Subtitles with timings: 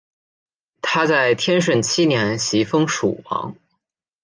[0.81, 3.55] 他在天顺七年袭封蜀王。